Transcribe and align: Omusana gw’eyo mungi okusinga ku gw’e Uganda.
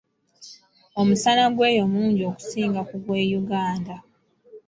Omusana 0.99 1.43
gw’eyo 1.55 1.83
mungi 1.93 2.21
okusinga 2.31 2.81
ku 2.89 2.95
gw’e 3.03 3.23
Uganda. 3.41 3.95